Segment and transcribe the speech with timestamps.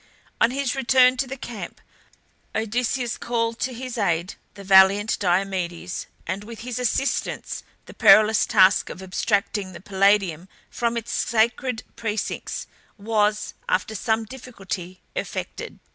[0.41, 1.79] On his return to the camp
[2.55, 8.89] Odysseus called to his aid the valiant Diomedes, and with his assistance the perilous task
[8.89, 12.65] of abstracting the Palladium from its sacred precincts
[12.97, 15.77] was, after some difficulty, effected.